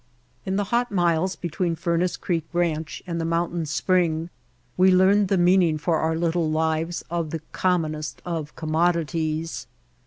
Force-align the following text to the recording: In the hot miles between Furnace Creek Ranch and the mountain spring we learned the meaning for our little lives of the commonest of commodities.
In 0.47 0.55
the 0.55 0.63
hot 0.73 0.91
miles 0.91 1.35
between 1.35 1.75
Furnace 1.75 2.17
Creek 2.17 2.45
Ranch 2.53 3.03
and 3.05 3.21
the 3.21 3.23
mountain 3.23 3.67
spring 3.67 4.31
we 4.75 4.89
learned 4.89 5.27
the 5.27 5.37
meaning 5.37 5.77
for 5.77 5.97
our 5.97 6.15
little 6.15 6.49
lives 6.49 7.03
of 7.11 7.29
the 7.29 7.41
commonest 7.53 8.19
of 8.25 8.55
commodities. 8.55 9.67